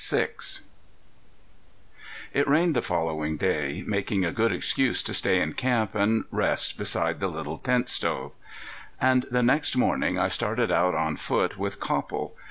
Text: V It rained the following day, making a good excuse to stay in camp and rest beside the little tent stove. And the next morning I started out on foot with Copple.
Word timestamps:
V 0.09 0.25
It 2.33 2.47
rained 2.47 2.75
the 2.75 2.81
following 2.81 3.37
day, 3.37 3.83
making 3.85 4.25
a 4.25 4.31
good 4.31 4.51
excuse 4.51 5.03
to 5.03 5.13
stay 5.13 5.39
in 5.39 5.53
camp 5.53 5.93
and 5.93 6.23
rest 6.31 6.75
beside 6.75 7.19
the 7.19 7.27
little 7.27 7.59
tent 7.59 7.87
stove. 7.87 8.31
And 8.99 9.27
the 9.29 9.43
next 9.43 9.75
morning 9.77 10.17
I 10.17 10.27
started 10.27 10.71
out 10.71 10.95
on 10.95 11.17
foot 11.17 11.55
with 11.59 11.79
Copple. 11.79 12.35